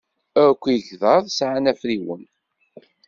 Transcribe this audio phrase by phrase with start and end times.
[0.45, 2.23] Akk igḍaḍ sɛan afriwen.